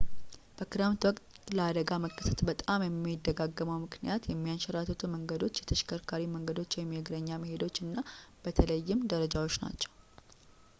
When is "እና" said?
7.87-7.95